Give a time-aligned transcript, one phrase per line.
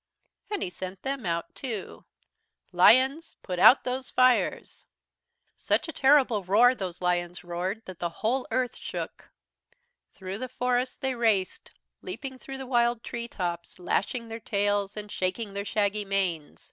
[0.49, 2.05] "And he sent them out too.
[2.71, 4.87] "'Lions, put out those fires!'
[5.57, 9.29] "Such a terrible roar those lions roared that the whole Earth shook.
[10.15, 11.69] Through the forests they raced,
[12.01, 16.59] leaping through the wild tree tops, lashing their tails, and shaking their shaggy manes.